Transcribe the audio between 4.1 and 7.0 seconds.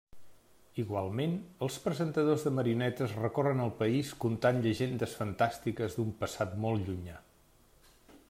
contant llegendes fantàstiques d'un passat molt